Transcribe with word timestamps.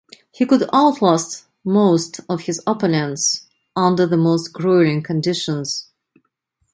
He 0.31 0.47
could 0.47 0.67
outlast 0.73 1.45
most 1.63 2.21
of 2.27 2.41
his 2.45 2.59
opponents 2.65 3.45
under 3.75 4.07
the 4.07 4.17
most 4.17 4.51
grueling 4.51 5.03
conditions. 5.03 5.91